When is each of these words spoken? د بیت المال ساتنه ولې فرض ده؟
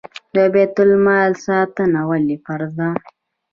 د 0.33 0.37
بیت 0.53 0.75
المال 0.83 1.29
ساتنه 1.45 1.99
ولې 2.09 2.37
فرض 2.45 2.71
ده؟ 2.79 2.89